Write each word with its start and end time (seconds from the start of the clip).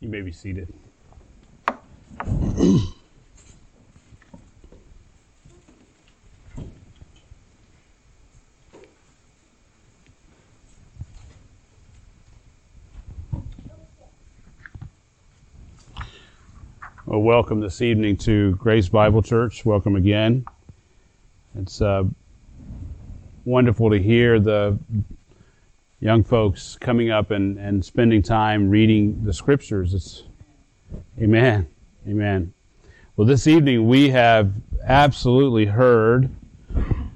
You 0.00 0.08
may 0.08 0.22
be 0.22 0.32
seated. 0.32 0.72
Well, 17.04 17.20
welcome 17.20 17.60
this 17.60 17.82
evening 17.82 18.16
to 18.18 18.56
Grace 18.56 18.88
Bible 18.88 19.20
Church. 19.20 19.66
Welcome 19.66 19.96
again. 19.96 20.46
It's 21.58 21.82
uh, 21.82 22.04
wonderful 23.44 23.90
to 23.90 23.98
hear 23.98 24.40
the 24.40 24.78
young 26.00 26.24
folks 26.24 26.78
coming 26.80 27.10
up 27.10 27.30
and, 27.30 27.58
and 27.58 27.84
spending 27.84 28.22
time 28.22 28.70
reading 28.70 29.22
the 29.24 29.32
scriptures. 29.32 29.94
It's 29.94 30.24
Amen. 31.20 31.68
Amen. 32.08 32.52
Well, 33.14 33.26
this 33.26 33.46
evening 33.46 33.86
we 33.86 34.08
have 34.10 34.52
absolutely 34.82 35.66
heard, 35.66 36.30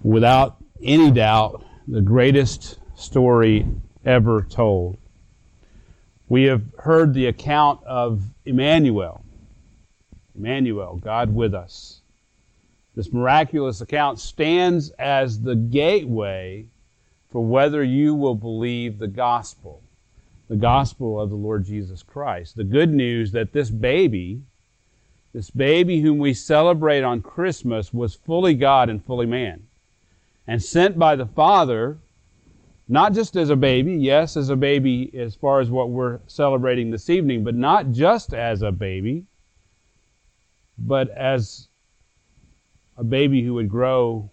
without 0.02 0.58
any 0.82 1.10
doubt, 1.10 1.64
the 1.88 2.02
greatest 2.02 2.78
story 2.94 3.66
ever 4.04 4.42
told. 4.42 4.98
We 6.28 6.44
have 6.44 6.62
heard 6.78 7.14
the 7.14 7.26
account 7.26 7.82
of 7.84 8.22
Emmanuel. 8.44 9.24
Emmanuel, 10.36 10.96
God 10.96 11.34
with 11.34 11.54
us. 11.54 12.02
This 12.94 13.12
miraculous 13.12 13.80
account 13.80 14.20
stands 14.20 14.90
as 14.90 15.40
the 15.40 15.56
gateway 15.56 16.68
for 17.34 17.44
whether 17.44 17.82
you 17.82 18.14
will 18.14 18.36
believe 18.36 18.96
the 18.96 19.08
gospel, 19.08 19.82
the 20.46 20.54
gospel 20.54 21.20
of 21.20 21.30
the 21.30 21.34
Lord 21.34 21.64
Jesus 21.64 22.00
Christ. 22.00 22.54
The 22.54 22.62
good 22.62 22.94
news 22.94 23.32
that 23.32 23.52
this 23.52 23.70
baby, 23.70 24.40
this 25.32 25.50
baby 25.50 26.00
whom 26.00 26.18
we 26.18 26.32
celebrate 26.32 27.02
on 27.02 27.22
Christmas, 27.22 27.92
was 27.92 28.14
fully 28.14 28.54
God 28.54 28.88
and 28.88 29.04
fully 29.04 29.26
man, 29.26 29.66
and 30.46 30.62
sent 30.62 30.96
by 30.96 31.16
the 31.16 31.26
Father, 31.26 31.98
not 32.86 33.14
just 33.14 33.34
as 33.34 33.50
a 33.50 33.56
baby, 33.56 33.96
yes, 33.96 34.36
as 34.36 34.48
a 34.48 34.54
baby 34.54 35.10
as 35.18 35.34
far 35.34 35.58
as 35.58 35.72
what 35.72 35.90
we're 35.90 36.20
celebrating 36.28 36.92
this 36.92 37.10
evening, 37.10 37.42
but 37.42 37.56
not 37.56 37.90
just 37.90 38.32
as 38.32 38.62
a 38.62 38.70
baby, 38.70 39.26
but 40.78 41.08
as 41.08 41.66
a 42.96 43.02
baby 43.02 43.42
who 43.42 43.54
would 43.54 43.68
grow 43.68 44.30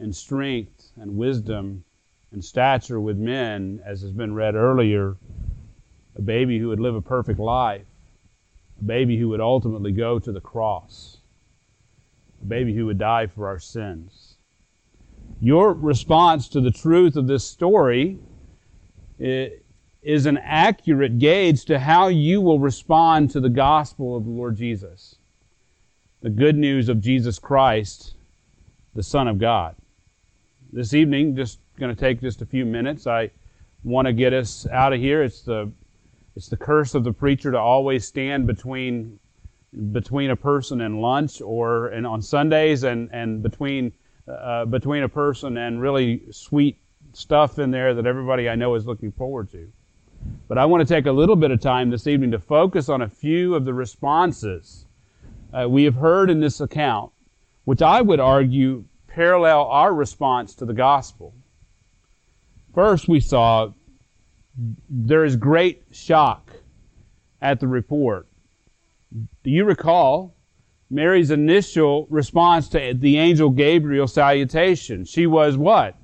in 0.00 0.12
strength 0.12 0.90
and 0.96 1.16
wisdom 1.16 1.84
and 2.32 2.44
stature 2.44 3.00
with 3.00 3.16
men, 3.16 3.80
as 3.84 4.02
has 4.02 4.12
been 4.12 4.34
read 4.34 4.54
earlier, 4.54 5.16
a 6.16 6.22
baby 6.22 6.58
who 6.58 6.68
would 6.68 6.80
live 6.80 6.94
a 6.94 7.02
perfect 7.02 7.40
life, 7.40 7.86
a 8.80 8.84
baby 8.84 9.16
who 9.16 9.28
would 9.28 9.40
ultimately 9.40 9.92
go 9.92 10.18
to 10.18 10.32
the 10.32 10.40
cross, 10.40 11.18
a 12.42 12.44
baby 12.44 12.74
who 12.74 12.86
would 12.86 12.98
die 12.98 13.26
for 13.26 13.48
our 13.48 13.58
sins. 13.58 14.36
Your 15.40 15.72
response 15.72 16.48
to 16.48 16.60
the 16.60 16.70
truth 16.70 17.16
of 17.16 17.26
this 17.26 17.44
story 17.44 18.18
is 19.18 20.26
an 20.26 20.38
accurate 20.38 21.18
gauge 21.18 21.64
to 21.66 21.78
how 21.78 22.08
you 22.08 22.40
will 22.40 22.58
respond 22.58 23.30
to 23.30 23.40
the 23.40 23.48
gospel 23.48 24.16
of 24.16 24.24
the 24.24 24.30
Lord 24.30 24.56
Jesus, 24.56 25.16
the 26.22 26.30
good 26.30 26.56
news 26.56 26.88
of 26.88 27.00
Jesus 27.00 27.38
Christ, 27.38 28.14
the 28.94 29.02
Son 29.02 29.28
of 29.28 29.38
God. 29.38 29.76
This 30.72 30.94
evening, 30.94 31.34
just 31.36 31.58
going 31.80 31.94
to 31.94 32.00
take 32.00 32.20
just 32.20 32.42
a 32.42 32.46
few 32.46 32.64
minutes. 32.64 33.06
I 33.06 33.30
want 33.82 34.06
to 34.06 34.12
get 34.12 34.32
us 34.32 34.66
out 34.70 34.92
of 34.92 35.00
here. 35.00 35.22
It's 35.22 35.42
the 35.42 35.72
it's 36.36 36.48
the 36.48 36.56
curse 36.56 36.94
of 36.94 37.02
the 37.02 37.12
preacher 37.12 37.50
to 37.50 37.58
always 37.58 38.06
stand 38.06 38.46
between 38.46 39.18
between 39.90 40.30
a 40.30 40.36
person 40.36 40.82
and 40.82 41.00
lunch, 41.00 41.40
or 41.40 41.88
and 41.88 42.06
on 42.06 42.22
Sundays, 42.22 42.84
and 42.84 43.08
and 43.12 43.42
between 43.42 43.92
uh, 44.28 44.66
between 44.66 45.02
a 45.02 45.08
person 45.08 45.56
and 45.56 45.80
really 45.80 46.22
sweet 46.30 46.78
stuff 47.12 47.58
in 47.58 47.70
there 47.70 47.94
that 47.94 48.06
everybody 48.06 48.48
I 48.48 48.54
know 48.54 48.74
is 48.76 48.86
looking 48.86 49.10
forward 49.10 49.50
to. 49.50 49.72
But 50.46 50.58
I 50.58 50.66
want 50.66 50.86
to 50.86 50.94
take 50.94 51.06
a 51.06 51.12
little 51.12 51.34
bit 51.34 51.50
of 51.50 51.60
time 51.60 51.90
this 51.90 52.06
evening 52.06 52.30
to 52.32 52.38
focus 52.38 52.88
on 52.88 53.02
a 53.02 53.08
few 53.08 53.54
of 53.54 53.64
the 53.64 53.74
responses 53.74 54.86
uh, 55.52 55.68
we 55.68 55.84
have 55.84 55.94
heard 55.94 56.30
in 56.30 56.40
this 56.40 56.60
account, 56.60 57.10
which 57.64 57.82
I 57.82 58.00
would 58.00 58.20
argue 58.20 58.84
parallel 59.08 59.66
our 59.66 59.92
response 59.92 60.54
to 60.56 60.64
the 60.64 60.74
gospel. 60.74 61.34
First, 62.74 63.08
we 63.08 63.20
saw 63.20 63.72
there 64.88 65.24
is 65.24 65.36
great 65.36 65.84
shock 65.90 66.52
at 67.42 67.60
the 67.60 67.66
report. 67.66 68.28
Do 69.12 69.50
you 69.50 69.64
recall 69.64 70.36
Mary's 70.88 71.30
initial 71.30 72.06
response 72.10 72.68
to 72.68 72.94
the 72.94 73.18
angel 73.18 73.50
Gabriel's 73.50 74.14
salutation? 74.14 75.04
She 75.04 75.26
was 75.26 75.56
what? 75.56 75.96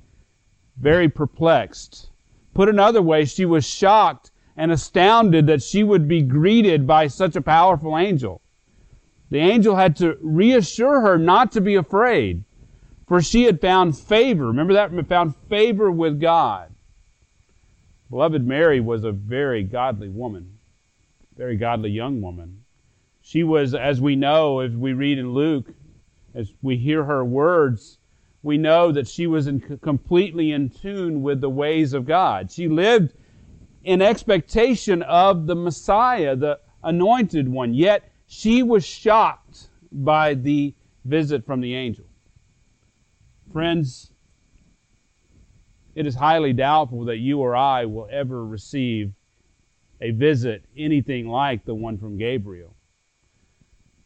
Very 0.77 1.07
perplexed. 1.07 2.09
Put 2.53 2.69
another 2.69 3.01
way, 3.01 3.25
she 3.25 3.45
was 3.45 3.65
shocked 3.65 4.31
and 4.57 4.71
astounded 4.71 5.47
that 5.47 5.61
she 5.61 5.83
would 5.83 6.07
be 6.07 6.21
greeted 6.21 6.87
by 6.87 7.07
such 7.07 7.35
a 7.35 7.41
powerful 7.41 7.97
angel. 7.97 8.41
The 9.29 9.39
angel 9.39 9.75
had 9.75 9.95
to 9.97 10.17
reassure 10.21 11.01
her 11.01 11.17
not 11.17 11.51
to 11.53 11.61
be 11.61 11.75
afraid. 11.75 12.43
For 13.07 13.21
she 13.21 13.43
had 13.43 13.61
found 13.61 13.97
favor. 13.97 14.47
Remember 14.47 14.73
that? 14.73 14.91
Found 15.07 15.35
favor 15.49 15.89
with 15.89 16.19
God. 16.19 16.73
Beloved 18.09 18.45
Mary 18.45 18.79
was 18.79 19.03
a 19.03 19.11
very 19.11 19.63
godly 19.63 20.09
woman, 20.09 20.57
very 21.35 21.57
godly 21.57 21.89
young 21.89 22.21
woman. 22.21 22.63
She 23.21 23.43
was, 23.43 23.73
as 23.73 23.99
we 23.99 24.15
know, 24.15 24.59
as 24.59 24.71
we 24.71 24.93
read 24.93 25.17
in 25.17 25.33
Luke, 25.33 25.73
as 26.33 26.53
we 26.61 26.77
hear 26.77 27.03
her 27.03 27.25
words, 27.25 27.97
we 28.43 28.57
know 28.57 28.91
that 28.91 29.07
she 29.07 29.27
was 29.27 29.47
in, 29.47 29.59
completely 29.81 30.51
in 30.51 30.69
tune 30.69 31.21
with 31.21 31.41
the 31.41 31.49
ways 31.49 31.93
of 31.93 32.05
God. 32.05 32.51
She 32.51 32.67
lived 32.67 33.13
in 33.83 34.01
expectation 34.01 35.01
of 35.03 35.47
the 35.47 35.55
Messiah, 35.55 36.35
the 36.35 36.59
anointed 36.83 37.49
one, 37.49 37.73
yet 37.73 38.09
she 38.27 38.63
was 38.63 38.85
shocked 38.85 39.67
by 39.91 40.33
the 40.33 40.73
visit 41.03 41.45
from 41.45 41.59
the 41.59 41.73
angel. 41.73 42.05
Friends, 43.51 44.11
it 45.95 46.05
is 46.05 46.15
highly 46.15 46.53
doubtful 46.53 47.05
that 47.05 47.17
you 47.17 47.39
or 47.39 47.55
I 47.55 47.85
will 47.85 48.07
ever 48.11 48.45
receive 48.45 49.13
a 50.01 50.11
visit 50.11 50.63
anything 50.77 51.27
like 51.27 51.65
the 51.65 51.73
one 51.73 51.97
from 51.97 52.17
Gabriel. 52.17 52.75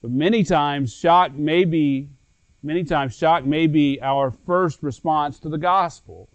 But 0.02 0.12
many 0.12 0.44
times 0.44 0.94
shock 0.94 1.34
may 1.34 1.66
be 1.66 2.10
many 2.64 2.84
times 2.84 3.18
shock 3.18 3.46
may 3.46 3.68
be 3.68 4.00
our 4.02 4.32
first 4.32 4.84
response 4.84 5.40
to 5.40 5.50
the 5.50 5.58
gospel. 5.58 6.30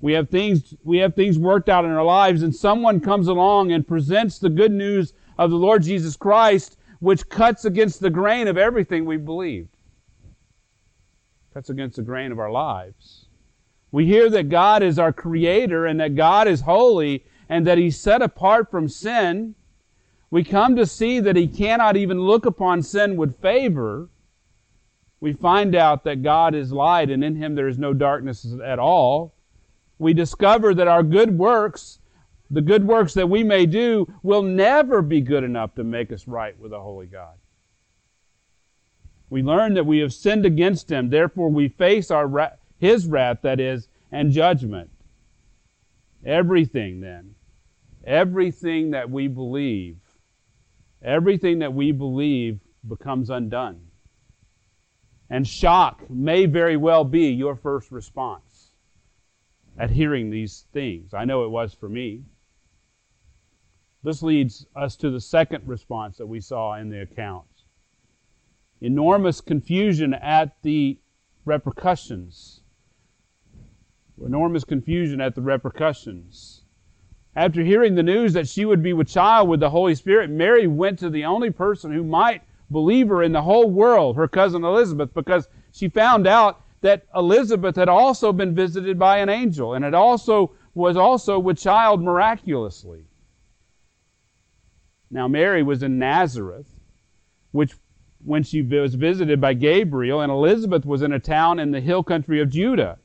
We 0.00 0.12
have 0.12 0.30
things 0.30 0.74
we 0.84 0.98
have 0.98 1.14
things 1.14 1.38
worked 1.38 1.68
out 1.68 1.84
in 1.84 1.90
our 1.90 2.04
lives 2.04 2.42
and 2.42 2.54
someone 2.54 3.00
comes 3.00 3.28
along 3.28 3.72
and 3.72 3.86
presents 3.86 4.38
the 4.38 4.50
good 4.50 4.72
news 4.72 5.12
of 5.36 5.50
the 5.50 5.56
Lord 5.56 5.82
Jesus 5.82 6.16
Christ 6.16 6.78
which 7.00 7.28
cuts 7.28 7.64
against 7.64 8.00
the 8.00 8.10
grain 8.10 8.48
of 8.48 8.56
everything 8.56 9.04
we 9.04 9.16
believed. 9.16 9.73
Cuts 11.54 11.70
against 11.70 11.94
the 11.94 12.02
grain 12.02 12.32
of 12.32 12.40
our 12.40 12.50
lives. 12.50 13.26
We 13.92 14.06
hear 14.06 14.28
that 14.28 14.48
God 14.48 14.82
is 14.82 14.98
our 14.98 15.12
creator 15.12 15.86
and 15.86 16.00
that 16.00 16.16
God 16.16 16.48
is 16.48 16.62
holy 16.62 17.24
and 17.48 17.64
that 17.64 17.78
he's 17.78 17.96
set 17.96 18.22
apart 18.22 18.72
from 18.72 18.88
sin. 18.88 19.54
We 20.32 20.42
come 20.42 20.74
to 20.74 20.84
see 20.84 21.20
that 21.20 21.36
he 21.36 21.46
cannot 21.46 21.96
even 21.96 22.18
look 22.18 22.44
upon 22.44 22.82
sin 22.82 23.16
with 23.16 23.40
favor. 23.40 24.08
We 25.20 25.32
find 25.32 25.76
out 25.76 26.02
that 26.02 26.24
God 26.24 26.56
is 26.56 26.72
light 26.72 27.08
and 27.08 27.22
in 27.22 27.36
him 27.36 27.54
there 27.54 27.68
is 27.68 27.78
no 27.78 27.94
darkness 27.94 28.44
at 28.64 28.80
all. 28.80 29.36
We 30.00 30.12
discover 30.12 30.74
that 30.74 30.88
our 30.88 31.04
good 31.04 31.38
works, 31.38 32.00
the 32.50 32.62
good 32.62 32.84
works 32.84 33.14
that 33.14 33.30
we 33.30 33.44
may 33.44 33.64
do, 33.64 34.12
will 34.24 34.42
never 34.42 35.02
be 35.02 35.20
good 35.20 35.44
enough 35.44 35.76
to 35.76 35.84
make 35.84 36.10
us 36.10 36.26
right 36.26 36.58
with 36.58 36.72
a 36.72 36.80
holy 36.80 37.06
God. 37.06 37.34
We 39.30 39.42
learn 39.42 39.74
that 39.74 39.86
we 39.86 39.98
have 39.98 40.12
sinned 40.12 40.46
against 40.46 40.90
him, 40.90 41.10
therefore 41.10 41.48
we 41.48 41.68
face 41.68 42.10
our 42.10 42.52
his 42.78 43.06
wrath, 43.06 43.38
that 43.42 43.60
is, 43.60 43.88
and 44.12 44.30
judgment. 44.30 44.90
Everything 46.24 47.00
then, 47.00 47.34
everything 48.04 48.90
that 48.92 49.10
we 49.10 49.28
believe, 49.28 49.96
everything 51.02 51.58
that 51.60 51.72
we 51.72 51.92
believe 51.92 52.60
becomes 52.86 53.30
undone. 53.30 53.80
And 55.30 55.46
shock 55.48 56.08
may 56.10 56.46
very 56.46 56.76
well 56.76 57.04
be 57.04 57.28
your 57.28 57.56
first 57.56 57.90
response 57.90 58.72
at 59.78 59.90
hearing 59.90 60.30
these 60.30 60.66
things. 60.72 61.14
I 61.14 61.24
know 61.24 61.44
it 61.44 61.50
was 61.50 61.74
for 61.74 61.88
me. 61.88 62.22
This 64.02 64.22
leads 64.22 64.66
us 64.76 64.96
to 64.96 65.10
the 65.10 65.20
second 65.20 65.66
response 65.66 66.18
that 66.18 66.26
we 66.26 66.40
saw 66.40 66.76
in 66.76 66.90
the 66.90 67.00
accounts 67.00 67.53
enormous 68.84 69.40
confusion 69.40 70.12
at 70.12 70.56
the 70.62 70.98
repercussions. 71.46 72.60
Enormous 74.24 74.62
confusion 74.62 75.20
at 75.20 75.34
the 75.34 75.40
repercussions. 75.40 76.64
After 77.34 77.62
hearing 77.64 77.94
the 77.94 78.02
news 78.02 78.34
that 78.34 78.46
she 78.46 78.64
would 78.64 78.82
be 78.82 78.92
with 78.92 79.08
child 79.08 79.48
with 79.48 79.60
the 79.60 79.70
Holy 79.70 79.94
Spirit, 79.94 80.30
Mary 80.30 80.66
went 80.66 80.98
to 80.98 81.08
the 81.08 81.24
only 81.24 81.50
person 81.50 81.92
who 81.92 82.04
might 82.04 82.42
believe 82.70 83.08
her 83.08 83.22
in 83.22 83.32
the 83.32 83.42
whole 83.42 83.70
world, 83.70 84.16
her 84.16 84.28
cousin 84.28 84.62
Elizabeth, 84.62 85.12
because 85.14 85.48
she 85.72 85.88
found 85.88 86.26
out 86.26 86.60
that 86.82 87.06
Elizabeth 87.16 87.76
had 87.76 87.88
also 87.88 88.32
been 88.32 88.54
visited 88.54 88.98
by 88.98 89.18
an 89.18 89.30
angel 89.30 89.72
and 89.74 89.84
had 89.84 89.94
also 89.94 90.52
was 90.74 90.96
also 90.96 91.38
with 91.38 91.58
child 91.58 92.02
miraculously. 92.02 93.06
Now 95.10 95.26
Mary 95.26 95.62
was 95.62 95.82
in 95.82 95.98
Nazareth, 95.98 96.68
which 97.52 97.74
when 98.24 98.42
she 98.42 98.62
was 98.62 98.94
visited 98.94 99.40
by 99.40 99.54
Gabriel, 99.54 100.20
and 100.20 100.32
Elizabeth 100.32 100.84
was 100.86 101.02
in 101.02 101.12
a 101.12 101.20
town 101.20 101.58
in 101.58 101.70
the 101.70 101.80
hill 101.80 102.02
country 102.02 102.40
of 102.40 102.50
Judah. 102.50 102.98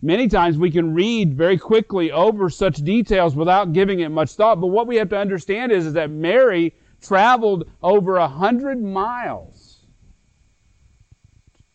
Many 0.00 0.28
times 0.28 0.56
we 0.56 0.70
can 0.70 0.94
read 0.94 1.34
very 1.34 1.58
quickly 1.58 2.12
over 2.12 2.48
such 2.48 2.76
details 2.76 3.34
without 3.34 3.72
giving 3.72 4.00
it 4.00 4.10
much 4.10 4.32
thought, 4.32 4.60
but 4.60 4.68
what 4.68 4.86
we 4.86 4.96
have 4.96 5.08
to 5.08 5.18
understand 5.18 5.72
is, 5.72 5.86
is 5.86 5.94
that 5.94 6.10
Mary 6.10 6.74
traveled 7.00 7.68
over 7.82 8.16
a 8.16 8.28
hundred 8.28 8.82
miles 8.82 9.86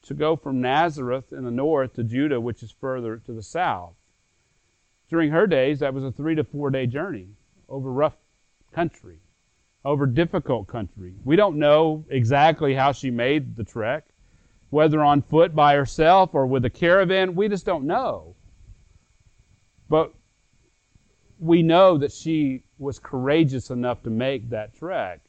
to 0.04 0.14
go 0.14 0.36
from 0.36 0.62
Nazareth 0.62 1.32
in 1.32 1.44
the 1.44 1.52
north 1.52 1.94
to 1.94 2.04
Judah, 2.04 2.40
which 2.40 2.64
is 2.64 2.72
further 2.72 3.18
to 3.18 3.34
the 3.34 3.44
south. 3.44 3.94
During 5.10 5.32
her 5.32 5.48
days, 5.48 5.80
that 5.80 5.94
was 5.94 6.04
a 6.04 6.12
three 6.12 6.36
to 6.36 6.44
four 6.44 6.70
day 6.70 6.86
journey 6.86 7.30
over 7.68 7.92
rough 7.92 8.18
country 8.72 9.21
over 9.84 10.06
difficult 10.06 10.68
country. 10.68 11.14
We 11.24 11.36
don't 11.36 11.58
know 11.58 12.06
exactly 12.10 12.74
how 12.74 12.92
she 12.92 13.10
made 13.10 13.56
the 13.56 13.64
trek, 13.64 14.06
whether 14.70 15.02
on 15.02 15.22
foot 15.22 15.56
by 15.56 15.76
herself 15.76 16.32
or 16.34 16.46
with 16.46 16.66
a 16.66 16.70
caravan. 16.70 17.36
We 17.36 17.50
just 17.50 17.66
don't 17.66 17.86
know. 17.86 18.36
But 19.90 20.14
we 21.40 21.64
know 21.64 21.98
that 21.98 22.12
she 22.12 22.64
was 22.78 23.00
courageous 23.00 23.72
enough 23.72 24.04
to 24.04 24.10
make 24.10 24.50
that 24.52 24.76
trek. 24.76 25.22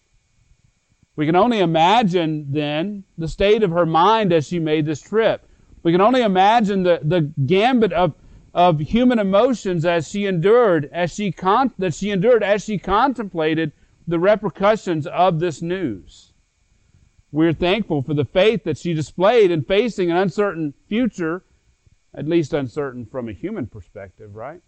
We 1.16 1.26
can 1.26 1.36
only 1.36 1.60
imagine 1.60 2.46
then 2.50 3.04
the 3.18 3.28
state 3.28 3.62
of 3.62 3.70
her 3.70 3.86
mind 3.86 4.32
as 4.32 4.46
she 4.46 4.58
made 4.58 4.86
this 4.86 5.00
trip. 5.00 5.46
We 5.82 5.92
can 5.92 6.00
only 6.00 6.22
imagine 6.22 6.82
the, 6.82 7.00
the 7.02 7.32
gambit 7.44 7.92
of, 7.92 8.14
of 8.54 8.80
human 8.80 9.18
emotions 9.18 9.84
as 9.84 10.08
she 10.08 10.26
endured, 10.26 10.88
as 10.92 11.14
she 11.14 11.32
con- 11.32 11.72
that 11.78 11.94
she 11.94 12.10
endured 12.10 12.42
as 12.42 12.64
she 12.64 12.78
contemplated 12.78 13.72
the 14.06 14.18
repercussions 14.18 15.06
of 15.06 15.40
this 15.40 15.62
news. 15.62 16.32
We're 17.30 17.54
thankful 17.54 18.02
for 18.02 18.14
the 18.14 18.24
faith 18.24 18.64
that 18.64 18.76
she 18.76 18.92
displayed 18.92 19.50
in 19.50 19.64
facing 19.64 20.10
an 20.10 20.16
uncertain 20.16 20.74
future, 20.88 21.44
at 22.14 22.28
least 22.28 22.52
uncertain 22.52 23.06
from 23.06 23.28
a 23.28 23.32
human 23.32 23.66
perspective, 23.66 24.34
right? 24.34 24.60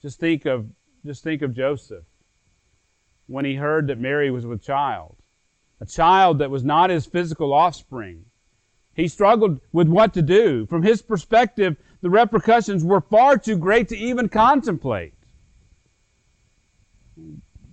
Just 0.00 0.20
think 0.20 0.46
of 0.46 0.66
just 1.04 1.24
think 1.24 1.42
of 1.42 1.54
Joseph 1.54 2.04
when 3.26 3.44
he 3.44 3.54
heard 3.54 3.86
that 3.86 3.98
Mary 3.98 4.30
was 4.30 4.46
with 4.46 4.62
child, 4.62 5.16
a 5.80 5.86
child 5.86 6.38
that 6.38 6.50
was 6.50 6.64
not 6.64 6.90
his 6.90 7.06
physical 7.06 7.52
offspring. 7.52 8.24
He 8.94 9.08
struggled 9.08 9.60
with 9.72 9.88
what 9.88 10.14
to 10.14 10.22
do. 10.22 10.66
From 10.66 10.82
his 10.82 11.02
perspective, 11.02 11.76
the 12.00 12.10
repercussions 12.10 12.84
were 12.84 13.00
far 13.00 13.38
too 13.38 13.56
great 13.56 13.88
to 13.88 13.96
even 13.96 14.28
contemplate. 14.28 15.14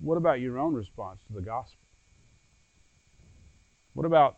What 0.02 0.18
about 0.18 0.40
your 0.40 0.60
own 0.60 0.74
response 0.74 1.22
to 1.28 1.34
the 1.34 1.42
gospel? 1.42 1.80
What 3.94 4.06
about 4.06 4.38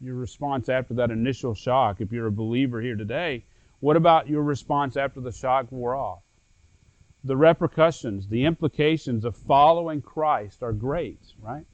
your 0.00 0.14
response 0.14 0.68
after 0.68 0.94
that 0.94 1.10
initial 1.10 1.54
shock? 1.54 2.00
If 2.00 2.12
you're 2.12 2.26
a 2.26 2.32
believer 2.32 2.80
here 2.80 2.96
today, 2.96 3.44
what 3.80 3.96
about 3.96 4.28
your 4.28 4.42
response 4.42 4.96
after 4.96 5.20
the 5.20 5.32
shock 5.32 5.70
wore 5.70 5.94
off? 5.94 6.22
The 7.24 7.36
repercussions, 7.36 8.28
the 8.28 8.44
implications 8.44 9.24
of 9.24 9.36
following 9.36 10.02
Christ 10.02 10.62
are 10.62 10.72
great, 10.72 11.20
right? 11.40 11.64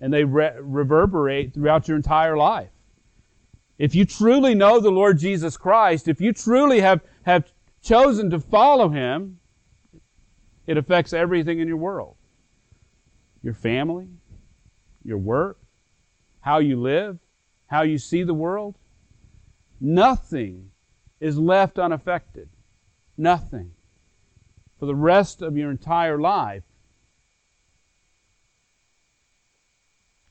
And 0.00 0.12
they 0.12 0.24
re- 0.24 0.56
reverberate 0.60 1.54
throughout 1.54 1.88
your 1.88 1.96
entire 1.96 2.36
life. 2.36 2.70
If 3.78 3.94
you 3.94 4.04
truly 4.04 4.54
know 4.54 4.80
the 4.80 4.90
Lord 4.90 5.18
Jesus 5.18 5.56
Christ, 5.56 6.06
if 6.06 6.20
you 6.20 6.32
truly 6.32 6.80
have, 6.80 7.00
have 7.24 7.52
chosen 7.82 8.30
to 8.30 8.38
follow 8.38 8.88
Him, 8.88 9.38
it 10.66 10.76
affects 10.76 11.12
everything 11.12 11.58
in 11.58 11.68
your 11.68 11.76
world 11.76 12.16
your 13.42 13.54
family, 13.54 14.06
your 15.02 15.18
work, 15.18 15.58
how 16.40 16.58
you 16.58 16.80
live, 16.80 17.18
how 17.66 17.82
you 17.82 17.98
see 17.98 18.22
the 18.22 18.34
world. 18.34 18.76
Nothing 19.80 20.70
is 21.18 21.38
left 21.38 21.78
unaffected. 21.78 22.48
Nothing. 23.16 23.72
For 24.78 24.86
the 24.86 24.94
rest 24.94 25.42
of 25.42 25.56
your 25.56 25.70
entire 25.70 26.20
life. 26.20 26.62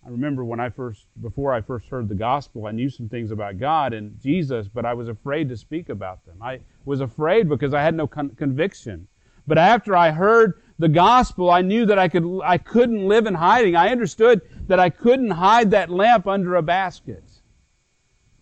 I 0.06 0.10
remember 0.10 0.44
when 0.44 0.60
I 0.60 0.70
first, 0.70 1.06
before 1.22 1.54
I 1.54 1.62
first 1.62 1.88
heard 1.88 2.10
the 2.10 2.16
gospel, 2.16 2.66
I 2.66 2.72
knew 2.72 2.90
some 2.90 3.08
things 3.08 3.32
about 3.32 3.60
God 3.60 3.94
and 3.94 4.20
Jesus, 4.20 4.68
but 4.68 4.86
I 4.86 4.94
was 4.94 5.08
afraid 5.08 5.48
to 5.50 5.58
speak 5.58 5.90
about 5.90 6.26
them. 6.26 6.42
I 6.42 6.62
was 6.86 7.02
afraid 7.02 7.48
because 7.48 7.74
I 7.74 7.84
had 7.84 7.94
no 7.94 8.08
con- 8.08 8.32
conviction. 8.32 9.08
But 9.52 9.58
after 9.58 9.98
I 9.98 10.12
heard 10.12 10.62
the 10.80 10.88
gospel, 10.88 11.50
I 11.50 11.62
knew 11.62 11.86
that 11.88 12.00
I 12.00 12.08
could, 12.08 12.40
I 12.42 12.58
couldn't 12.58 13.06
live 13.06 13.28
in 13.28 13.34
hiding. 13.34 13.76
I 13.76 13.90
understood 13.90 14.40
that 14.68 14.80
I 14.80 14.90
couldn't 14.90 15.32
hide 15.32 15.72
that 15.72 15.90
lamp 15.90 16.26
under 16.26 16.56
a 16.56 16.62
basket. 16.62 17.26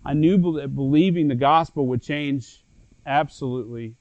I 0.05 0.13
knew 0.13 0.37
that 0.59 0.75
believing 0.75 1.27
the 1.27 1.33
gospel 1.33 1.87
would 1.87 2.03
change 2.03 2.63
absolutely 3.07 3.95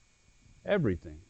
everything. 0.67 1.21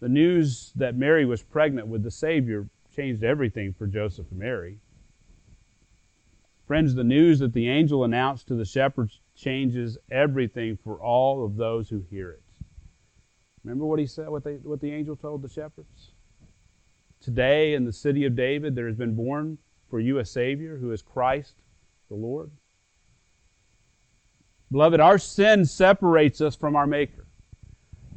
The 0.00 0.08
news 0.08 0.72
that 0.74 0.96
Mary 0.96 1.24
was 1.24 1.44
pregnant 1.44 1.86
with 1.86 2.02
the 2.02 2.10
Savior 2.10 2.68
changed 2.92 3.22
everything 3.22 3.72
for 3.72 3.86
Joseph 3.86 4.26
and 4.32 4.40
Mary. 4.40 4.80
Friends, 6.66 6.96
the 6.96 7.04
news 7.04 7.38
that 7.38 7.52
the 7.52 7.68
angel 7.68 8.02
announced 8.02 8.48
to 8.48 8.56
the 8.56 8.64
shepherds 8.64 9.20
changes 9.36 9.96
everything 10.10 10.76
for 10.76 11.00
all 11.00 11.44
of 11.44 11.54
those 11.54 11.88
who 11.88 12.00
hear 12.10 12.32
it. 12.32 12.42
Remember 13.64 13.84
what 13.86 13.98
he 13.98 14.06
said, 14.06 14.28
what, 14.28 14.44
they, 14.44 14.54
what 14.54 14.80
the 14.80 14.92
angel 14.92 15.16
told 15.16 15.42
the 15.42 15.48
shepherds? 15.48 16.12
Today 17.20 17.74
in 17.74 17.84
the 17.84 17.92
city 17.92 18.24
of 18.24 18.34
David 18.34 18.74
there 18.74 18.86
has 18.86 18.96
been 18.96 19.14
born 19.14 19.58
for 19.90 20.00
you 20.00 20.18
a 20.18 20.24
Savior 20.24 20.78
who 20.78 20.92
is 20.92 21.02
Christ 21.02 21.54
the 22.08 22.14
Lord. 22.16 22.50
Beloved, 24.70 25.00
our 25.00 25.18
sin 25.18 25.64
separates 25.64 26.40
us 26.40 26.54
from 26.54 26.76
our 26.76 26.86
Maker. 26.86 27.26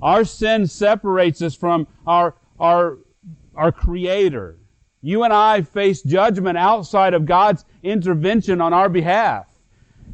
Our 0.02 0.24
sin 0.24 0.68
separates 0.68 1.42
us 1.42 1.56
from 1.56 1.88
our, 2.06 2.36
our, 2.60 3.00
our 3.56 3.72
Creator. 3.72 4.58
You 5.02 5.24
and 5.24 5.34
I 5.34 5.64
face 5.64 6.02
judgment 6.02 6.58
outside 6.58 7.14
of 7.14 7.26
God's 7.26 7.66
intervention 7.82 8.62
on 8.62 8.74
our 8.74 8.88
behalf. 8.88 9.48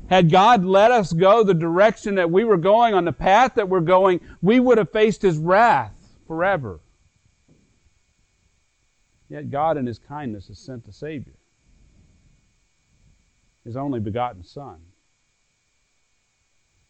Had 0.10 0.32
God 0.32 0.66
let 0.66 0.90
us 0.90 1.14
go 1.14 1.44
the 1.44 1.54
direction 1.54 2.16
that 2.16 2.32
we 2.32 2.44
were 2.44 2.58
going, 2.58 2.96
on 2.96 3.06
the 3.06 3.14
path 3.14 3.54
that 3.56 3.70
we're 3.70 3.80
going, 3.80 4.20
we 4.42 4.60
would 4.60 4.80
have 4.80 4.92
faced 4.92 5.22
His 5.22 5.38
wrath 5.38 5.94
forever. 6.26 6.80
Yet 9.30 9.52
God, 9.52 9.78
in 9.78 9.86
His 9.86 10.00
kindness, 10.00 10.48
has 10.48 10.58
sent 10.58 10.84
the 10.84 10.92
Savior, 10.92 11.36
His 13.64 13.78
only 13.78 14.00
begotten 14.00 14.44
Son. 14.44 14.80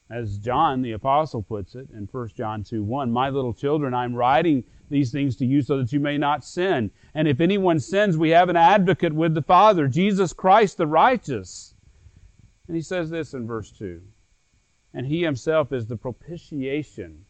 As 0.09 0.37
John 0.37 0.81
the 0.81 0.93
Apostle 0.93 1.43
puts 1.43 1.75
it 1.75 1.89
in 1.91 2.07
1 2.09 2.29
John 2.37 2.63
2 2.63 2.81
1, 2.81 3.11
My 3.11 3.29
little 3.29 3.53
children, 3.53 3.93
I'm 3.93 4.15
writing 4.15 4.63
these 4.89 5.11
things 5.11 5.35
to 5.35 5.45
you 5.45 5.61
so 5.61 5.77
that 5.77 5.91
you 5.91 5.99
may 5.99 6.17
not 6.17 6.45
sin. 6.45 6.89
And 7.13 7.27
if 7.27 7.41
anyone 7.41 7.81
sins, 7.81 8.17
we 8.17 8.29
have 8.29 8.47
an 8.47 8.55
advocate 8.55 9.13
with 9.13 9.35
the 9.35 9.41
Father, 9.41 9.89
Jesus 9.89 10.31
Christ 10.31 10.77
the 10.77 10.87
righteous. 10.87 11.75
And 12.69 12.75
he 12.75 12.83
says 12.83 13.09
this 13.09 13.33
in 13.33 13.47
verse 13.47 13.71
2 13.71 13.99
And 14.93 15.07
he 15.07 15.23
himself 15.23 15.73
is 15.73 15.87
the 15.87 15.97
propitiation, 15.97 17.25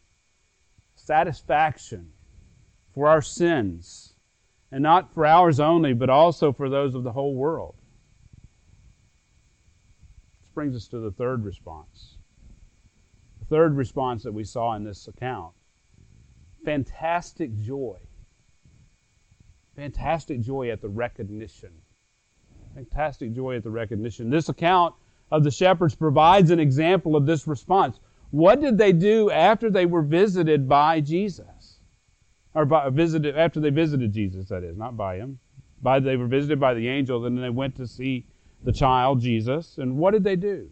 satisfaction 0.94 2.12
for 2.92 3.08
our 3.08 3.22
sins, 3.22 4.16
and 4.70 4.82
not 4.82 5.14
for 5.14 5.24
ours 5.24 5.58
only, 5.58 5.94
but 5.94 6.10
also 6.10 6.52
for 6.52 6.68
those 6.68 6.94
of 6.94 7.04
the 7.04 7.12
whole 7.12 7.34
world. 7.34 7.74
This 10.42 10.50
brings 10.52 10.76
us 10.76 10.86
to 10.88 10.98
the 10.98 11.10
third 11.10 11.42
response. 11.42 12.18
The 13.38 13.46
third 13.46 13.74
response 13.78 14.22
that 14.24 14.34
we 14.34 14.44
saw 14.44 14.74
in 14.74 14.84
this 14.84 15.08
account 15.08 15.54
fantastic 16.66 17.58
joy. 17.58 17.96
Fantastic 19.74 20.42
joy 20.42 20.68
at 20.68 20.82
the 20.82 20.90
recognition. 20.90 21.70
Fantastic 22.74 23.32
joy 23.32 23.56
at 23.56 23.62
the 23.62 23.70
recognition. 23.70 24.28
This 24.28 24.50
account 24.50 24.94
of 25.30 25.44
the 25.44 25.50
shepherds 25.50 25.94
provides 25.94 26.50
an 26.50 26.60
example 26.60 27.16
of 27.16 27.26
this 27.26 27.46
response. 27.46 28.00
What 28.30 28.60
did 28.60 28.78
they 28.78 28.92
do 28.92 29.30
after 29.30 29.70
they 29.70 29.86
were 29.86 30.02
visited 30.02 30.68
by 30.68 31.00
Jesus? 31.00 31.78
Or 32.54 32.64
by, 32.64 32.88
visited 32.90 33.36
after 33.36 33.60
they 33.60 33.70
visited 33.70 34.12
Jesus, 34.12 34.48
that 34.48 34.64
is, 34.64 34.76
not 34.76 34.96
by 34.96 35.16
him. 35.16 35.38
By 35.82 36.00
they 36.00 36.16
were 36.16 36.26
visited 36.26 36.60
by 36.60 36.74
the 36.74 36.88
angel, 36.88 37.24
and 37.24 37.36
then 37.36 37.42
they 37.42 37.50
went 37.50 37.76
to 37.76 37.86
see 37.86 38.26
the 38.62 38.72
child 38.72 39.20
Jesus. 39.20 39.78
And 39.78 39.96
what 39.96 40.12
did 40.12 40.24
they 40.24 40.36
do? 40.36 40.68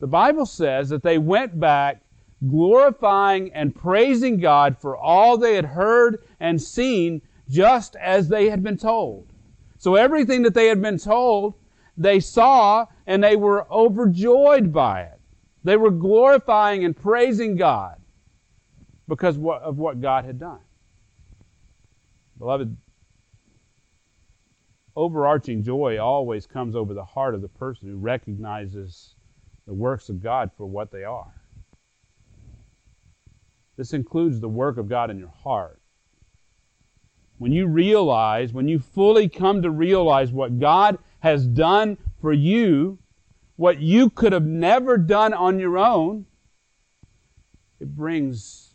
The 0.00 0.06
Bible 0.06 0.46
says 0.46 0.88
that 0.88 1.02
they 1.02 1.18
went 1.18 1.60
back 1.60 2.02
glorifying 2.48 3.52
and 3.52 3.74
praising 3.74 4.38
God 4.40 4.78
for 4.78 4.96
all 4.96 5.36
they 5.36 5.54
had 5.54 5.66
heard 5.66 6.24
and 6.40 6.60
seen 6.60 7.20
just 7.48 7.96
as 7.96 8.28
they 8.28 8.48
had 8.48 8.62
been 8.62 8.78
told. 8.78 9.32
So 9.78 9.94
everything 9.94 10.42
that 10.42 10.54
they 10.54 10.68
had 10.68 10.80
been 10.80 10.98
told, 10.98 11.54
they 11.96 12.20
saw 12.20 12.86
and 13.10 13.24
they 13.24 13.34
were 13.34 13.66
overjoyed 13.72 14.72
by 14.72 15.00
it. 15.00 15.20
They 15.64 15.76
were 15.76 15.90
glorifying 15.90 16.84
and 16.84 16.96
praising 16.96 17.56
God 17.56 17.96
because 19.08 19.36
of 19.36 19.78
what 19.78 20.00
God 20.00 20.24
had 20.24 20.38
done. 20.38 20.60
Beloved, 22.38 22.76
overarching 24.94 25.64
joy 25.64 25.98
always 25.98 26.46
comes 26.46 26.76
over 26.76 26.94
the 26.94 27.04
heart 27.04 27.34
of 27.34 27.42
the 27.42 27.48
person 27.48 27.88
who 27.88 27.96
recognizes 27.96 29.16
the 29.66 29.74
works 29.74 30.08
of 30.08 30.22
God 30.22 30.52
for 30.56 30.66
what 30.66 30.92
they 30.92 31.02
are. 31.02 31.34
This 33.76 33.92
includes 33.92 34.38
the 34.38 34.48
work 34.48 34.78
of 34.78 34.88
God 34.88 35.10
in 35.10 35.18
your 35.18 35.34
heart. 35.42 35.80
When 37.38 37.50
you 37.50 37.66
realize, 37.66 38.52
when 38.52 38.68
you 38.68 38.78
fully 38.78 39.28
come 39.28 39.62
to 39.62 39.70
realize 39.72 40.30
what 40.30 40.60
God 40.60 40.96
has 41.18 41.48
done 41.48 41.98
for 42.20 42.32
you, 42.32 42.98
what 43.60 43.78
you 43.78 44.08
could 44.08 44.32
have 44.32 44.46
never 44.46 44.96
done 44.96 45.34
on 45.34 45.58
your 45.58 45.76
own, 45.76 46.24
it 47.78 47.94
brings 47.94 48.72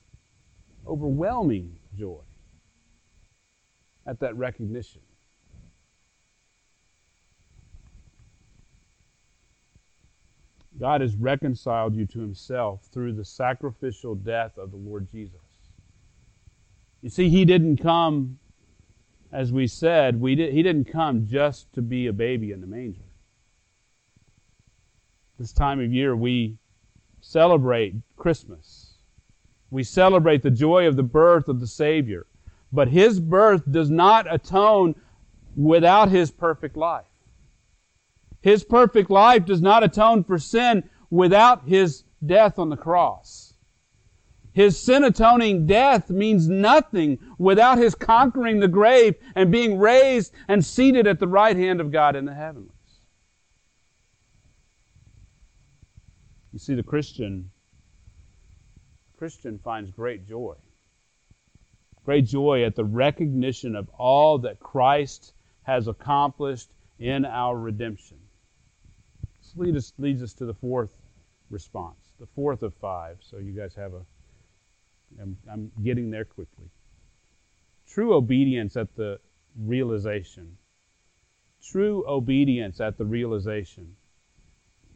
overwhelming 0.86 1.76
joy 1.98 2.22
at 4.06 4.20
that 4.20 4.38
recognition. 4.38 5.02
God 10.80 11.02
has 11.02 11.16
reconciled 11.16 11.96
you 11.96 12.06
to 12.06 12.20
himself 12.20 12.86
through 12.94 13.14
the 13.14 13.26
sacrificial 13.26 14.14
death 14.14 14.56
of 14.56 14.70
the 14.70 14.78
Lord 14.78 15.10
Jesus. 15.12 15.40
You 17.02 17.10
see, 17.10 17.30
he 17.30 17.44
didn't 17.44 17.78
come, 17.78 18.38
as 19.32 19.52
we 19.52 19.66
said, 19.66 20.22
we 20.22 20.36
he 20.36 20.62
didn't 20.62 20.86
come 20.86 21.26
just 21.26 21.74
to 21.74 21.82
be 21.82 22.06
a 22.06 22.14
baby 22.14 22.52
in 22.52 22.62
the 22.62 22.68
manger. 22.68 23.02
This 25.38 25.52
time 25.52 25.80
of 25.80 25.92
year, 25.92 26.16
we 26.16 26.58
celebrate 27.20 27.96
Christmas. 28.16 28.94
We 29.70 29.84
celebrate 29.84 30.44
the 30.44 30.52
joy 30.52 30.88
of 30.88 30.96
the 30.96 31.04
birth 31.04 31.50
of 31.50 31.60
the 31.60 31.68
Savior. 31.68 32.28
But 32.72 32.88
his 32.88 33.20
birth 33.20 33.64
does 33.70 33.90
not 33.90 34.34
atone 34.34 34.96
without 35.56 36.10
his 36.10 36.32
perfect 36.32 36.78
life. 36.78 37.06
His 38.42 38.64
perfect 38.64 39.10
life 39.10 39.46
does 39.46 39.62
not 39.62 39.84
atone 39.84 40.24
for 40.24 40.38
sin 40.38 40.90
without 41.10 41.68
his 41.68 42.04
death 42.26 42.60
on 42.60 42.70
the 42.70 42.78
cross. 42.78 43.56
His 44.54 44.80
sin 44.80 45.04
atoning 45.04 45.66
death 45.66 46.10
means 46.10 46.48
nothing 46.48 47.20
without 47.38 47.78
his 47.78 47.94
conquering 47.94 48.60
the 48.60 48.70
grave 48.70 49.16
and 49.36 49.52
being 49.52 49.78
raised 49.78 50.34
and 50.48 50.64
seated 50.64 51.08
at 51.08 51.20
the 51.20 51.28
right 51.28 51.58
hand 51.58 51.82
of 51.82 51.92
God 51.92 52.16
in 52.16 52.24
the 52.24 52.34
heavenlies. 52.34 52.75
You 56.56 56.60
see, 56.60 56.74
the 56.74 56.82
Christian, 56.82 57.52
Christian 59.20 59.60
finds 59.60 59.92
great 59.92 60.28
joy. 60.28 60.56
Great 62.04 62.26
joy 62.26 62.64
at 62.64 62.76
the 62.76 62.86
recognition 62.86 63.76
of 63.76 63.90
all 64.00 64.40
that 64.40 64.60
Christ 64.60 65.34
has 65.62 65.88
accomplished 65.88 66.70
in 66.98 67.26
our 67.26 67.56
redemption 67.56 68.18
lead 69.56 69.76
us, 69.76 69.94
leads 69.98 70.24
us 70.24 70.34
to 70.34 70.46
the 70.46 70.54
fourth 70.54 70.92
response, 71.50 72.14
the 72.20 72.28
fourth 72.36 72.64
of 72.64 72.74
five. 72.76 73.18
So 73.22 73.38
you 73.38 73.52
guys 73.52 73.74
have 73.76 73.94
a, 73.94 74.02
I'm, 75.22 75.38
I'm 75.52 75.72
getting 75.84 76.10
there 76.10 76.26
quickly. 76.26 76.70
True 77.88 78.14
obedience 78.16 78.76
at 78.76 78.96
the 78.96 79.20
realization. 79.58 80.58
True 81.64 82.04
obedience 82.08 82.82
at 82.82 82.98
the 82.98 83.06
realization. 83.06 83.96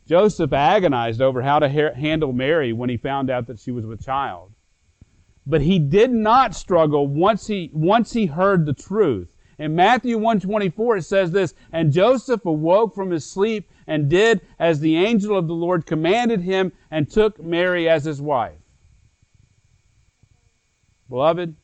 Joseph 0.09 0.53
agonized 0.53 1.21
over 1.21 1.43
how 1.43 1.59
to 1.59 1.69
ha- 1.69 1.93
handle 1.93 2.33
Mary 2.33 2.73
when 2.73 2.89
he 2.89 2.97
found 2.97 3.29
out 3.29 3.45
that 3.45 3.59
she 3.59 3.69
was 3.69 3.85
with 3.85 4.03
child. 4.03 4.51
But 5.45 5.61
he 5.61 5.77
did 5.77 6.09
not 6.11 6.55
struggle 6.55 7.07
once 7.07 7.45
he, 7.45 7.69
once 7.73 8.13
he 8.13 8.25
heard 8.25 8.65
the 8.65 8.73
truth. 8.73 9.35
In 9.59 9.75
Matthew 9.75 10.17
124 10.17 10.97
it 10.97 11.03
says 11.03 11.31
this, 11.31 11.53
And 11.71 11.93
Joseph 11.93 12.43
awoke 12.43 12.95
from 12.95 13.11
his 13.11 13.29
sleep 13.29 13.69
and 13.85 14.09
did 14.09 14.41
as 14.57 14.79
the 14.79 14.97
angel 14.97 15.37
of 15.37 15.47
the 15.47 15.53
Lord 15.53 15.85
commanded 15.85 16.41
him 16.41 16.71
and 16.89 17.07
took 17.07 17.39
Mary 17.39 17.87
as 17.87 18.03
his 18.03 18.19
wife. 18.19 18.57
Beloved, 21.07 21.55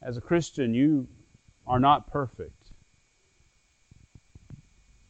as 0.00 0.16
a 0.16 0.20
Christian, 0.20 0.72
you 0.72 1.08
are 1.66 1.80
not 1.80 2.06
perfect. 2.06 2.70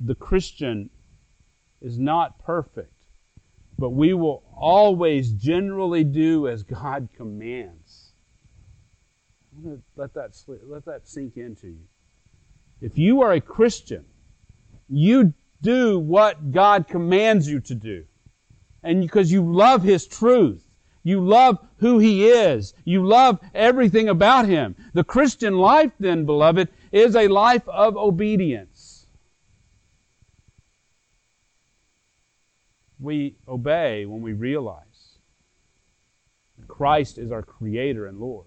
The 0.00 0.14
Christian 0.14 0.88
is 1.80 1.98
not 1.98 2.38
perfect, 2.44 2.92
but 3.78 3.90
we 3.90 4.14
will 4.14 4.42
always 4.56 5.32
generally 5.32 6.04
do 6.04 6.48
as 6.48 6.62
God 6.62 7.08
commands. 7.16 8.12
Let 9.96 10.14
that, 10.14 10.36
let 10.66 10.84
that 10.84 11.08
sink 11.08 11.36
into 11.36 11.68
you. 11.68 11.86
If 12.80 12.96
you 12.96 13.22
are 13.22 13.32
a 13.32 13.40
Christian, 13.40 14.04
you 14.88 15.34
do 15.62 15.98
what 15.98 16.52
God 16.52 16.86
commands 16.86 17.48
you 17.48 17.60
to 17.60 17.74
do. 17.74 18.04
And 18.82 19.00
because 19.02 19.32
you 19.32 19.42
love 19.42 19.82
His 19.82 20.06
truth. 20.06 20.64
You 21.02 21.20
love 21.20 21.58
who 21.78 21.98
He 21.98 22.28
is. 22.28 22.74
You 22.84 23.06
love 23.06 23.40
everything 23.54 24.08
about 24.08 24.46
Him. 24.46 24.76
The 24.92 25.04
Christian 25.04 25.58
life, 25.58 25.92
then, 25.98 26.24
beloved, 26.24 26.68
is 26.92 27.16
a 27.16 27.28
life 27.28 27.66
of 27.68 27.96
obedience. 27.96 28.67
We 32.98 33.36
obey 33.46 34.06
when 34.06 34.22
we 34.22 34.32
realize 34.32 35.18
that 36.58 36.66
Christ 36.66 37.18
is 37.18 37.30
our 37.30 37.42
Creator 37.42 38.06
and 38.06 38.18
Lord. 38.18 38.46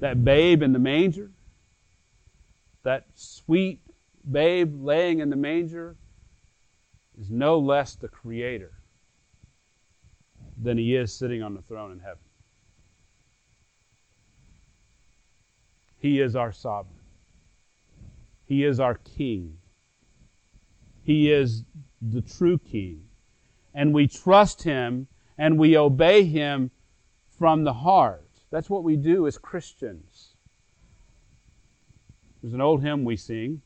That 0.00 0.24
babe 0.24 0.62
in 0.62 0.72
the 0.72 0.78
manger, 0.78 1.30
that 2.82 3.06
sweet 3.14 3.80
babe 4.30 4.74
laying 4.82 5.20
in 5.20 5.30
the 5.30 5.36
manger 5.36 5.96
is 7.18 7.30
no 7.30 7.58
less 7.58 7.94
the 7.94 8.08
creator 8.08 8.72
than 10.62 10.78
he 10.78 10.94
is 10.96 11.12
sitting 11.12 11.42
on 11.42 11.54
the 11.54 11.62
throne 11.62 11.92
in 11.92 11.98
heaven. 11.98 12.18
He 15.98 16.20
is 16.20 16.36
our 16.36 16.52
sovereign. 16.52 16.94
He 18.44 18.64
is 18.64 18.78
our 18.78 18.94
king. 18.94 19.56
He 21.02 21.32
is 21.32 21.64
the 22.00 22.22
true 22.22 22.58
king. 22.58 23.02
And 23.76 23.94
we 23.94 24.08
trust 24.08 24.62
him 24.62 25.06
and 25.38 25.58
we 25.58 25.76
obey 25.76 26.24
him 26.24 26.70
from 27.28 27.62
the 27.62 27.74
heart. 27.74 28.26
That's 28.50 28.70
what 28.70 28.84
we 28.84 28.96
do 28.96 29.26
as 29.26 29.36
Christians. 29.36 30.34
There's 32.40 32.54
an 32.54 32.62
old 32.62 32.82
hymn 32.82 33.04
we 33.04 33.16
sing. 33.16 33.60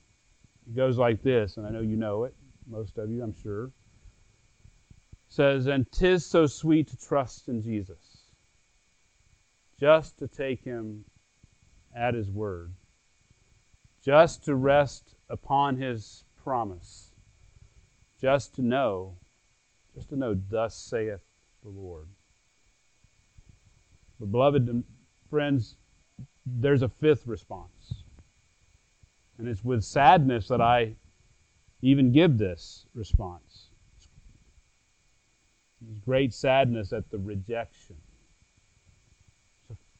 It 0.67 0.75
goes 0.75 0.99
like 0.99 1.23
this, 1.23 1.57
and 1.57 1.67
I 1.67 1.71
know 1.71 1.81
you 1.81 1.97
know 1.97 2.25
it, 2.25 2.35
most 2.67 2.99
of 2.99 3.11
you, 3.11 3.23
I'm 3.23 3.35
sure. 3.35 3.67
It 3.67 3.73
says, 5.29 5.67
And 5.67 5.91
tis 5.93 6.27
so 6.27 6.47
sweet 6.47 6.89
to 6.89 6.97
trust 6.97 7.49
in 7.49 7.63
Jesus, 7.63 8.33
just 9.79 10.19
to 10.19 10.27
take 10.27 10.65
him 10.65 11.05
at 11.95 12.15
his 12.15 12.31
word, 12.31 12.73
just 14.03 14.45
to 14.47 14.57
rest 14.57 15.15
upon 15.29 15.77
his 15.77 16.25
promise, 16.43 17.13
just 18.21 18.55
to 18.57 18.63
know, 18.63 19.20
just 20.01 20.09
to 20.09 20.17
know, 20.17 20.35
thus 20.49 20.75
saith 20.75 21.21
the 21.63 21.69
Lord. 21.69 22.07
But 24.19 24.33
beloved 24.33 24.67
um, 24.71 24.83
friends, 25.29 25.77
there's 26.47 26.81
a 26.81 26.89
fifth 26.89 27.27
response. 27.27 28.03
And 29.37 29.47
it's 29.47 29.63
with 29.63 29.85
sadness 29.85 30.49
that 30.49 30.63
I 30.63 30.95
even 31.83 32.13
give 32.13 32.39
this 32.39 32.87
response. 32.95 33.69
There's 35.83 35.99
great 35.99 36.33
sadness 36.33 36.95
at 36.95 37.11
the 37.11 37.19
rejection. 37.19 37.97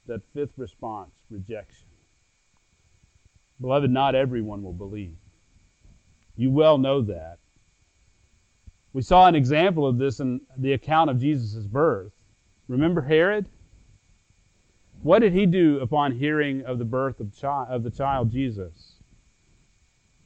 That 0.07 0.23
fifth 0.33 0.57
response, 0.57 1.11
rejection. 1.29 1.89
Beloved, 3.61 3.91
not 3.91 4.15
everyone 4.15 4.63
will 4.63 4.73
believe. 4.73 5.19
You 6.37 6.51
well 6.51 6.79
know 6.79 7.03
that. 7.03 7.40
We 8.93 9.03
saw 9.03 9.27
an 9.27 9.35
example 9.35 9.87
of 9.87 9.99
this 9.99 10.21
in 10.21 10.41
the 10.57 10.73
account 10.73 11.11
of 11.11 11.21
Jesus' 11.21 11.67
birth. 11.67 12.13
Remember 12.69 13.03
Herod? 13.03 13.47
What 15.03 15.21
did 15.21 15.33
he 15.33 15.47
do 15.47 15.79
upon 15.79 16.13
hearing 16.13 16.65
of 16.65 16.79
the 16.79 16.85
birth 16.85 17.21
of, 17.21 17.33
chi- 17.41 17.67
of 17.69 17.85
the 17.85 17.91
child 17.91 18.31
Jesus? 18.31 18.97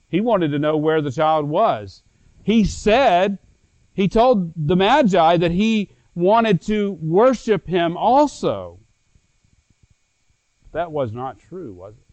He 0.08 0.20
wanted 0.20 0.50
to 0.52 0.58
know 0.58 0.76
where 0.76 1.02
the 1.02 1.10
child 1.10 1.48
was. 1.48 2.02
He 2.42 2.64
said, 2.64 3.38
he 3.92 4.08
told 4.08 4.52
the 4.56 4.76
Magi 4.76 5.36
that 5.36 5.50
he 5.50 5.90
wanted 6.14 6.60
to 6.62 6.92
worship 7.00 7.66
him 7.66 7.96
also. 7.96 8.80
That 10.72 10.90
was 10.90 11.12
not 11.12 11.38
true, 11.38 11.72
was 11.72 11.94
it? 11.94 12.04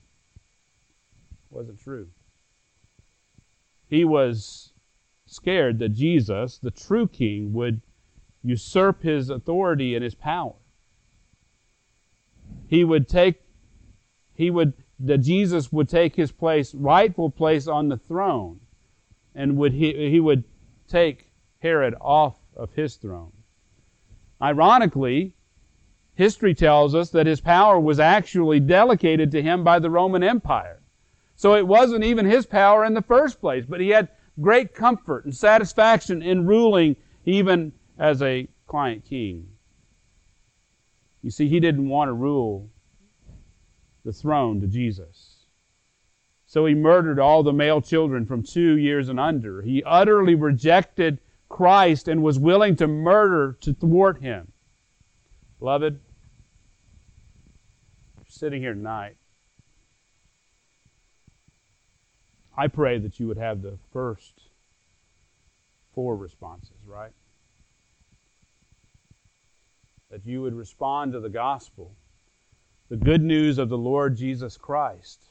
Wasn't 1.50 1.80
true. 1.80 2.08
He 3.88 4.06
was 4.06 4.71
scared 5.32 5.80
that 5.80 5.90
Jesus, 5.90 6.58
the 6.58 6.72
true 6.72 7.08
king, 7.08 7.54
would 7.54 7.82
usurp 8.44 9.02
his 9.02 9.30
authority 9.30 9.96
and 9.96 10.04
his 10.04 10.14
power. 10.14 10.56
He 12.68 12.84
would 12.84 13.08
take, 13.08 13.42
he 14.34 14.52
would, 14.52 14.74
that 15.00 15.20
Jesus 15.20 15.72
would 15.72 15.88
take 15.88 16.16
his 16.16 16.34
place, 16.34 16.76
rightful 16.76 17.30
place 17.30 17.68
on 17.68 17.88
the 17.88 17.98
throne, 17.98 18.60
and 19.34 19.56
would 19.56 19.72
he, 19.72 20.10
he 20.10 20.20
would 20.20 20.44
take 20.90 21.32
Herod 21.60 21.96
off 22.02 22.36
of 22.56 22.74
his 22.74 22.96
throne. 22.98 23.32
Ironically, 24.42 25.34
history 26.14 26.54
tells 26.54 26.94
us 26.94 27.10
that 27.12 27.28
his 27.28 27.40
power 27.40 27.80
was 27.80 28.02
actually 28.02 28.60
delegated 28.60 29.32
to 29.32 29.42
him 29.42 29.64
by 29.64 29.80
the 29.80 29.90
Roman 29.90 30.24
Empire. 30.24 30.82
So 31.38 31.56
it 31.56 31.66
wasn't 31.66 32.04
even 32.04 32.26
his 32.26 32.46
power 32.46 32.84
in 32.84 32.94
the 32.94 33.02
first 33.02 33.40
place, 33.40 33.66
but 33.66 33.80
he 33.80 33.90
had 33.90 34.10
great 34.40 34.74
comfort 34.74 35.26
and 35.26 35.36
satisfaction 35.36 36.22
in 36.22 36.46
ruling 36.46 36.96
even 37.26 37.72
as 37.98 38.22
a 38.22 38.48
client 38.68 39.06
king. 39.06 39.48
You 41.22 41.30
see, 41.30 41.48
he 41.48 41.60
didn't 41.60 41.90
want 41.90 42.10
to 42.10 42.14
rule 42.14 42.70
the 44.04 44.14
throne 44.14 44.62
to 44.62 44.68
Jesus. 44.68 45.46
So 46.46 46.66
he 46.66 46.74
murdered 46.74 47.20
all 47.20 47.44
the 47.44 47.54
male 47.54 47.82
children 47.82 48.26
from 48.26 48.44
two 48.44 48.78
years 48.78 49.10
and 49.10 49.20
under. 49.20 49.62
He 49.62 49.84
utterly 49.84 50.36
rejected 50.36 51.20
Christ 51.48 52.08
and 52.08 52.24
was 52.24 52.40
willing 52.40 52.76
to 52.78 52.88
murder 52.88 53.58
to 53.62 53.74
thwart 53.74 54.22
him. 54.22 54.52
Beloved, 55.60 56.00
sitting 58.28 58.62
here 58.62 58.74
tonight, 58.74 59.16
I 62.58 62.68
pray 62.68 63.00
that 63.00 63.20
you 63.20 63.28
would 63.28 63.38
have 63.38 63.62
the 63.62 63.78
first 63.94 64.42
four 65.94 66.16
responses, 66.16 66.78
right? 66.86 67.14
That 70.10 70.26
you 70.26 70.42
would 70.42 70.54
respond 70.54 71.14
to 71.14 71.20
the 71.20 71.30
gospel, 71.30 71.96
the 72.90 72.98
good 72.98 73.22
news 73.22 73.58
of 73.58 73.70
the 73.70 73.78
Lord 73.78 74.18
Jesus 74.18 74.58
Christ, 74.58 75.24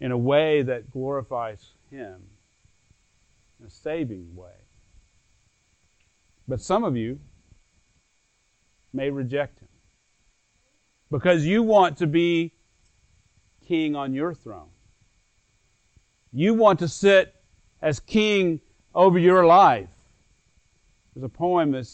in 0.00 0.12
a 0.12 0.18
way 0.18 0.62
that 0.62 0.90
glorifies 0.90 1.74
Him 1.90 2.22
in 3.62 3.66
a 3.66 3.70
saving 3.70 4.34
way. 4.34 4.50
But 6.48 6.60
some 6.60 6.84
of 6.84 6.96
you 6.96 7.20
may 8.92 9.10
reject 9.10 9.60
him 9.60 9.68
because 11.10 11.46
you 11.46 11.62
want 11.62 11.96
to 11.98 12.06
be 12.06 12.52
king 13.66 13.94
on 13.96 14.12
your 14.12 14.34
throne. 14.34 14.68
You 16.32 16.54
want 16.54 16.78
to 16.78 16.88
sit 16.88 17.34
as 17.80 18.00
king 18.00 18.60
over 18.94 19.18
your 19.18 19.44
life. 19.44 19.88
There's 21.14 21.24
a 21.24 21.28
poem 21.28 21.72
that, 21.72 21.86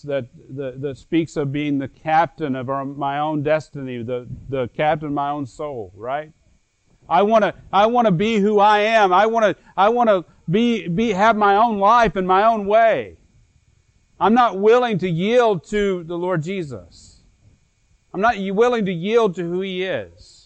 that, 0.50 0.80
that 0.80 0.96
speaks 0.96 1.36
of 1.36 1.50
being 1.50 1.78
the 1.78 1.88
captain 1.88 2.54
of 2.54 2.68
our, 2.68 2.84
my 2.84 3.18
own 3.18 3.42
destiny, 3.42 4.02
the, 4.02 4.28
the 4.48 4.68
captain 4.76 5.08
of 5.08 5.14
my 5.14 5.30
own 5.30 5.44
soul, 5.44 5.92
right? 5.96 6.32
I 7.08 7.22
want 7.22 7.42
to 7.42 7.54
I 7.72 7.86
want 7.86 8.06
to 8.06 8.12
be 8.12 8.38
who 8.38 8.58
I 8.58 8.80
am. 8.80 9.12
I 9.12 9.26
want 9.26 9.44
to 9.44 9.62
I 9.76 9.88
want 9.88 10.10
to 10.10 10.24
be, 10.50 10.88
be 10.88 11.10
have 11.10 11.36
my 11.36 11.56
own 11.56 11.78
life 11.78 12.16
in 12.16 12.26
my 12.26 12.44
own 12.44 12.66
way. 12.66 13.16
I'm 14.20 14.34
not 14.34 14.58
willing 14.58 14.98
to 14.98 15.08
yield 15.08 15.64
to 15.70 16.04
the 16.04 16.18
Lord 16.18 16.42
Jesus. 16.42 17.22
I'm 18.12 18.20
not 18.20 18.36
willing 18.38 18.84
to 18.86 18.92
yield 18.92 19.36
to 19.36 19.42
who 19.42 19.60
he 19.62 19.84
is. 19.84 20.37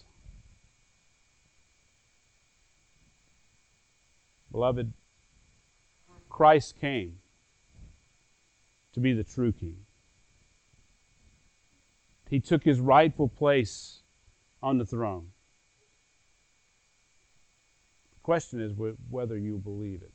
Beloved, 4.53 4.93
Christ 6.29 6.79
came 6.79 7.17
to 8.93 9.01
be 9.01 9.11
the 9.11 9.25
true 9.25 9.51
king. 9.51 9.79
He 12.29 12.39
took 12.39 12.63
his 12.63 12.79
rightful 12.79 13.27
place 13.27 14.03
on 14.61 14.77
the 14.77 14.85
throne 14.85 15.31
The 18.13 18.25
question 18.25 18.61
is 18.61 18.71
whether 19.09 19.37
you 19.37 19.57
believe 19.57 20.01
it. 20.01 20.13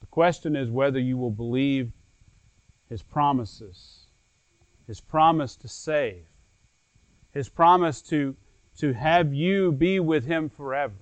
The 0.00 0.06
question 0.06 0.56
is 0.56 0.68
whether 0.68 0.98
you 0.98 1.16
will 1.16 1.30
believe 1.30 1.92
His 2.88 3.02
promises, 3.02 4.06
His 4.88 5.00
promise 5.00 5.54
to 5.56 5.68
save, 5.68 6.24
His 7.32 7.48
promise 7.48 8.02
to, 8.02 8.34
to 8.78 8.92
have 8.94 9.32
you 9.32 9.70
be 9.70 10.00
with 10.00 10.26
Him 10.26 10.48
forever. 10.48 10.96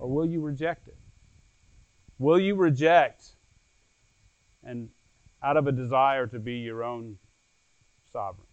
Or 0.00 0.08
will 0.08 0.24
you 0.24 0.40
reject 0.40 0.88
it? 0.88 0.96
Will 2.18 2.40
you 2.40 2.54
reject 2.54 3.36
and 4.64 4.88
out 5.42 5.58
of 5.58 5.66
a 5.66 5.72
desire 5.72 6.26
to 6.26 6.38
be 6.38 6.54
your 6.54 6.82
own 6.82 7.18
sovereign? 8.10 8.46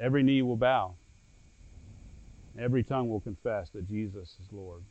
Every 0.00 0.22
knee 0.22 0.42
will 0.42 0.56
bow. 0.56 0.94
Every 2.58 2.84
tongue 2.84 3.08
will 3.10 3.20
confess 3.20 3.70
that 3.70 3.88
Jesus 3.88 4.36
is 4.40 4.52
Lord. 4.52 4.84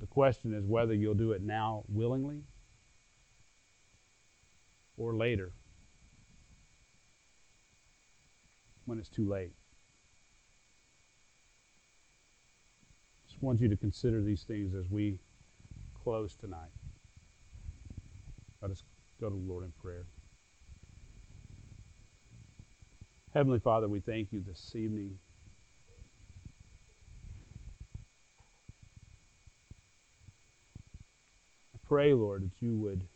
The 0.00 0.06
question 0.06 0.54
is 0.54 0.64
whether 0.64 0.94
you'll 0.94 1.14
do 1.14 1.32
it 1.32 1.42
now 1.42 1.84
willingly 1.88 2.42
or 4.96 5.14
later 5.14 5.52
when 8.86 8.98
it's 8.98 9.08
too 9.08 9.28
late. 9.28 9.52
Just 13.28 13.42
want 13.42 13.60
you 13.60 13.68
to 13.68 13.76
consider 13.76 14.22
these 14.22 14.44
things 14.44 14.74
as 14.74 14.88
we 14.88 15.18
close 16.02 16.34
tonight. 16.36 16.70
Let 18.62 18.70
us 18.70 18.82
go 19.20 19.28
to 19.28 19.34
the 19.34 19.40
Lord 19.40 19.64
in 19.64 19.72
prayer. 19.72 20.06
Heavenly 23.34 23.58
Father, 23.58 23.88
we 23.88 24.00
thank 24.00 24.32
you 24.32 24.40
this 24.40 24.72
evening. 24.74 25.18
I 31.74 31.78
pray, 31.86 32.14
Lord, 32.14 32.44
that 32.44 32.64
you 32.64 32.78
would 32.78 33.06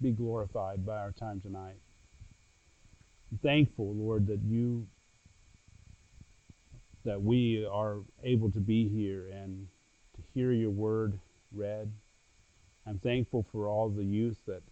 be 0.00 0.12
glorified 0.12 0.84
by 0.84 0.98
our 0.98 1.12
time 1.12 1.40
tonight. 1.40 1.76
I'm 3.30 3.38
thankful, 3.38 3.94
Lord, 3.94 4.26
that 4.26 4.40
you 4.42 4.86
that 7.04 7.22
we 7.22 7.66
are 7.70 8.00
able 8.22 8.50
to 8.50 8.60
be 8.60 8.86
here 8.88 9.28
and 9.32 9.66
to 10.16 10.22
hear 10.34 10.52
your 10.52 10.70
word 10.70 11.18
read. 11.52 11.90
I'm 12.86 12.98
thankful 12.98 13.46
for 13.50 13.68
all 13.68 13.88
the 13.88 14.04
youth 14.04 14.36
that 14.46 14.62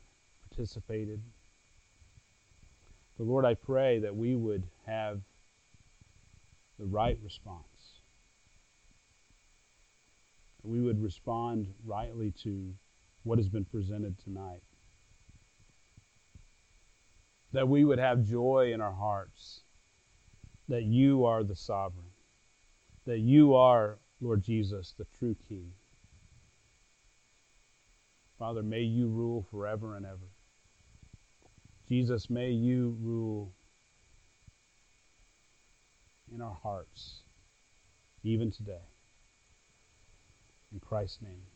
participated. 0.49 1.23
But 3.17 3.27
Lord, 3.27 3.45
I 3.45 3.55
pray 3.55 3.99
that 4.01 4.14
we 4.14 4.37
would 4.37 4.64
have 4.87 5.21
the 6.79 6.85
right 6.85 7.19
response. 7.23 7.64
We 10.62 10.81
would 10.81 11.03
respond 11.03 11.73
rightly 11.87 12.33
to 12.43 12.75
what 13.23 13.38
has 13.38 13.49
been 13.49 13.64
presented 13.64 14.19
tonight. 14.19 14.62
That 17.53 17.69
we 17.69 17.85
would 17.85 17.99
have 17.99 18.25
joy 18.25 18.73
in 18.73 18.81
our 18.81 18.93
hearts 18.93 19.63
that 20.69 20.85
you 20.85 21.25
are 21.25 21.43
the 21.43 21.57
sovereign, 21.57 22.11
that 23.07 23.19
you 23.19 23.55
are, 23.55 23.99
Lord 24.21 24.43
Jesus, 24.43 24.95
the 24.99 25.07
true 25.19 25.35
King. 25.49 25.73
Father, 28.39 28.63
may 28.63 28.83
you 28.83 29.09
rule 29.09 29.47
forever 29.51 29.97
and 29.97 30.05
ever. 30.07 30.29
Jesus, 31.89 32.29
may 32.29 32.51
you 32.51 32.97
rule 33.01 33.53
in 36.33 36.43
our 36.43 36.55
hearts, 36.63 37.23
even 38.23 38.53
today. 38.53 38.85
In 40.71 40.81
Christ's 40.81 41.23
name. 41.23 41.47